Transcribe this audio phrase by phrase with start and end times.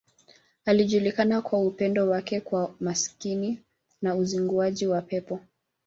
[0.65, 3.59] Alijulikana kwa upendo wake kwa maskini
[4.01, 5.39] na kwa uzinguaji wa pepo.